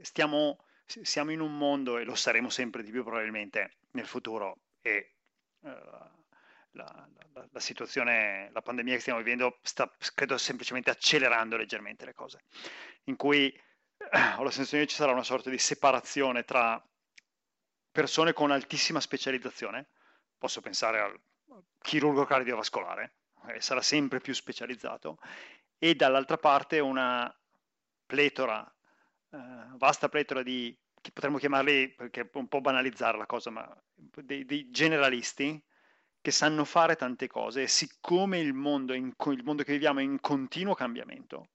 [0.00, 5.12] stiamo, siamo in un mondo, e lo saremo sempre di più probabilmente nel futuro, e
[5.60, 6.19] uh,
[6.72, 12.14] la, la, la, situazione, la pandemia che stiamo vivendo sta, credo, semplicemente accelerando leggermente le
[12.14, 12.44] cose,
[13.04, 13.52] in cui
[14.36, 16.82] ho la sensazione che ci sarà una sorta di separazione tra
[17.90, 19.88] persone con altissima specializzazione,
[20.38, 21.20] posso pensare al
[21.80, 23.14] chirurgo cardiovascolare,
[23.48, 25.18] eh, sarà sempre più specializzato,
[25.78, 27.34] e dall'altra parte una
[28.06, 28.64] pletora,
[29.30, 29.38] eh,
[29.76, 34.44] vasta pletora di, che potremmo chiamarli, perché è un po' banalizzare la cosa, ma dei,
[34.44, 35.60] dei generalisti
[36.20, 40.02] che sanno fare tante cose e siccome il mondo, in, il mondo che viviamo è
[40.02, 41.48] in continuo cambiamento,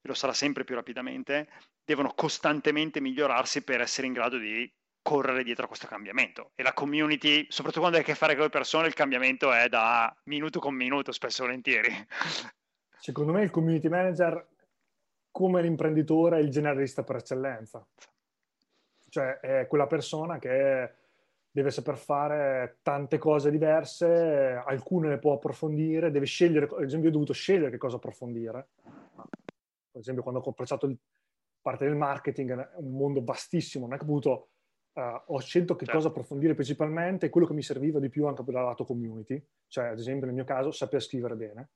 [0.00, 1.48] e lo sarà sempre più rapidamente,
[1.84, 4.70] devono costantemente migliorarsi per essere in grado di
[5.02, 6.50] correre dietro a questo cambiamento.
[6.54, 9.68] E la community, soprattutto quando hai a che fare con le persone, il cambiamento è
[9.68, 12.06] da minuto con minuto, spesso e volentieri.
[12.98, 14.48] Secondo me il community manager,
[15.30, 17.86] come l'imprenditore, è il generalista per eccellenza.
[19.08, 20.92] Cioè è quella persona che
[21.56, 27.08] deve saper fare tante cose diverse, alcune le può approfondire, deve scegliere, ad esempio io
[27.08, 28.68] ho dovuto scegliere che cosa approfondire.
[28.84, 30.98] Per esempio quando ho approcciato il,
[31.62, 34.48] parte del marketing, è un mondo vastissimo, non è che ho avuto
[34.96, 36.00] Uh, ho scelto che certo.
[36.00, 39.88] cosa approfondire principalmente, quello che mi serviva di più anche per il lato community, cioè
[39.88, 41.68] ad esempio nel mio caso saper scrivere bene,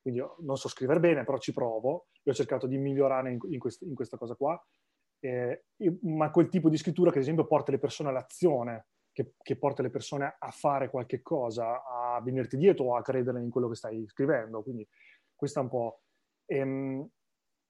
[0.00, 3.58] quindi non so scrivere bene, però ci provo, e ho cercato di migliorare in, in,
[3.58, 4.58] quest, in questa cosa qua,
[5.20, 5.64] eh,
[6.04, 9.82] ma quel tipo di scrittura che ad esempio porta le persone all'azione, che, che, porta
[9.82, 14.06] le persone a fare qualche cosa, a venirti dietro a credere in quello che stai
[14.08, 14.86] scrivendo, quindi
[15.34, 16.00] questo è un po'...
[16.46, 17.08] Ehm,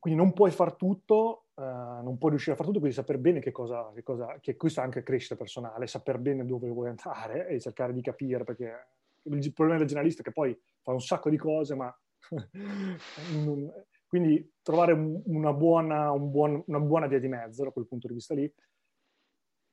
[0.02, 3.38] quindi non puoi far tutto, uh, non puoi riuscire a fare tutto, quindi sapere bene
[3.38, 7.46] che cosa, che cosa, che questo è anche crescita personale, saper bene dove vuoi andare
[7.46, 8.88] e cercare di capire, perché
[9.22, 11.96] il problema del generalista è che poi fa un sacco di cose, ma
[14.08, 18.08] quindi trovare un, una, buona, un buon, una, buona, via di mezzo da quel punto
[18.08, 18.52] di vista lì.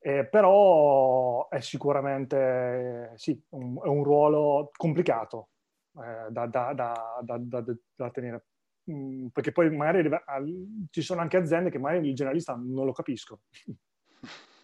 [0.01, 5.49] Eh, però è sicuramente sì, un, è un ruolo complicato
[5.97, 7.63] eh, da, da, da,
[7.95, 8.45] da, tenere
[8.89, 10.09] Mm, perché poi magari
[10.89, 13.41] ci sono anche aziende che magari il generalista non lo capisco.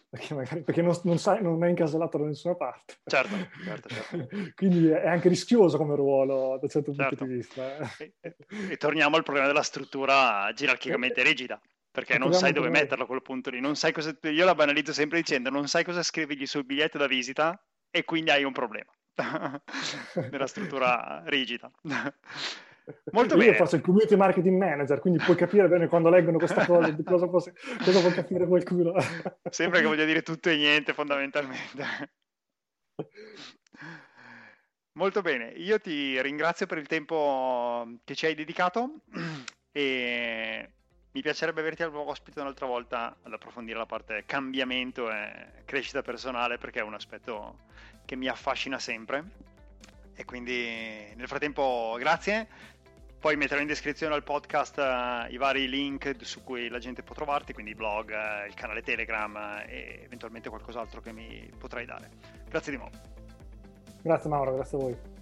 [0.08, 2.94] perché, magari, perché non, non, sai, non è incasellato da nessuna parte.
[3.04, 4.28] Certo, certo, certo.
[4.56, 7.16] Quindi è anche rischioso come ruolo da un certo certo.
[7.16, 7.78] punto di vista.
[7.98, 8.14] Eh.
[8.20, 8.36] E,
[8.70, 11.60] e, torniamo al problema della struttura gerarchicamente rigida.
[11.96, 14.14] Perché non sai dove metterlo a quel punto lì, non sai cosa...
[14.24, 17.58] Io la banalizzo sempre dicendo, non sai cosa scrivergli sul biglietto da visita
[17.90, 18.92] e quindi hai un problema
[20.30, 21.70] nella struttura rigida.
[23.12, 23.52] Molto Io bene.
[23.52, 27.02] Io faccio il community marketing manager, quindi puoi capire bene quando leggono questa cosa di
[27.02, 28.92] cosa, può, cosa può capire qualcuno.
[29.48, 32.10] Sembra che voglia dire tutto e niente fondamentalmente.
[34.92, 39.00] Molto bene, io ti ringrazio per il tempo che ci hai dedicato
[39.72, 40.72] e
[41.16, 46.02] mi piacerebbe averti al nuovo ospite un'altra volta ad approfondire la parte cambiamento e crescita
[46.02, 47.60] personale perché è un aspetto
[48.04, 49.24] che mi affascina sempre.
[50.14, 52.46] E quindi nel frattempo grazie,
[53.18, 57.14] poi metterò in descrizione al podcast uh, i vari link su cui la gente può
[57.14, 61.86] trovarti, quindi il blog, uh, il canale Telegram uh, e eventualmente qualcos'altro che mi potrai
[61.86, 62.10] dare.
[62.46, 62.94] Grazie di nuovo.
[64.02, 65.15] Grazie Mauro, grazie a voi.